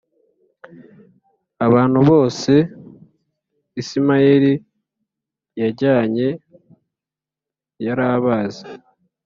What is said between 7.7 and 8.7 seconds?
yarabazi.